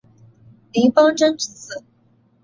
[0.71, 1.83] 林邦桢之子。